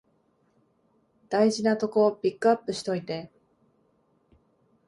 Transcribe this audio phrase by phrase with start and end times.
[1.29, 3.29] 大事なとこピックアップしといて